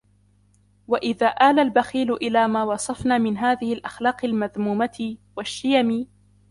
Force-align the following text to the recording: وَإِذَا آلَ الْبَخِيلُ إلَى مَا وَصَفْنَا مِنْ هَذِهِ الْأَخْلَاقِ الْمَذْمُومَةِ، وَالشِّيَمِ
وَإِذَا 0.87 1.27
آلَ 1.27 1.59
الْبَخِيلُ 1.59 2.11
إلَى 2.11 2.47
مَا 2.47 2.63
وَصَفْنَا 2.63 3.17
مِنْ 3.17 3.37
هَذِهِ 3.37 3.73
الْأَخْلَاقِ 3.73 4.25
الْمَذْمُومَةِ، 4.25 5.15
وَالشِّيَمِ 5.37 6.07